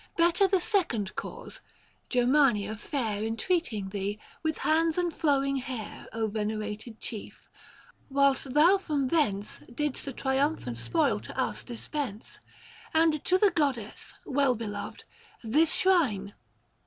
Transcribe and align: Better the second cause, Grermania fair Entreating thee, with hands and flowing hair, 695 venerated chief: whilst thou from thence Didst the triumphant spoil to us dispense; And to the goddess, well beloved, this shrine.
Better 0.17 0.47
the 0.47 0.59
second 0.59 1.15
cause, 1.15 1.61
Grermania 2.09 2.75
fair 2.75 3.23
Entreating 3.23 3.89
thee, 3.89 4.17
with 4.41 4.57
hands 4.65 4.97
and 4.97 5.13
flowing 5.13 5.57
hair, 5.57 6.05
695 6.11 6.33
venerated 6.33 6.99
chief: 6.99 7.47
whilst 8.09 8.53
thou 8.53 8.79
from 8.79 9.09
thence 9.09 9.59
Didst 9.71 10.05
the 10.05 10.11
triumphant 10.13 10.77
spoil 10.77 11.19
to 11.19 11.39
us 11.39 11.63
dispense; 11.63 12.39
And 12.95 13.23
to 13.23 13.37
the 13.37 13.51
goddess, 13.51 14.15
well 14.25 14.55
beloved, 14.55 15.03
this 15.43 15.71
shrine. 15.71 16.33